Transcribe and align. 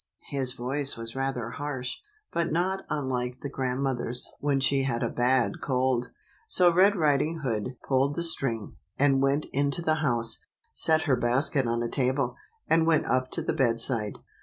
His 0.29 0.53
voice 0.53 0.97
was 0.97 1.15
rather 1.15 1.51
harsh, 1.51 1.97
but 2.31 2.51
not 2.51 2.85
unlike 2.89 3.41
the 3.41 3.51
grandmother's 3.51 4.27
when 4.39 4.59
she 4.59 4.81
had 4.81 5.03
a 5.03 5.09
bad 5.11 5.61
cold. 5.61 6.09
So 6.47 6.73
Red 6.73 6.95
Riding 6.95 7.41
Hood 7.41 7.75
pulled 7.83 8.15
the 8.15 8.23
string, 8.23 8.77
and 8.97 9.21
went 9.21 9.45
into 9.53 9.83
the 9.83 9.99
house, 10.01 10.43
set 10.73 11.03
her 11.03 11.15
basket 11.15 11.67
on 11.67 11.83
a 11.83 11.87
table, 11.87 12.35
and 12.67 12.87
went 12.87 13.05
up 13.05 13.29
to 13.33 13.43
the 13.43 13.53
bed 13.53 13.79
side. 13.79 14.17